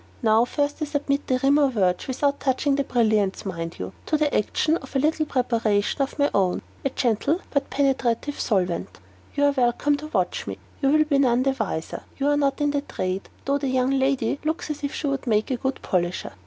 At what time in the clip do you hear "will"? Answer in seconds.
10.89-11.03